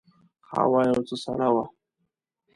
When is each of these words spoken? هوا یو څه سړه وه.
هوا 0.53 0.81
یو 0.91 1.01
څه 1.07 1.15
سړه 1.23 1.47
وه. 1.53 1.65